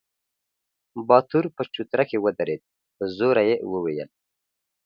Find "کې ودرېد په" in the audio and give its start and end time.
2.09-3.03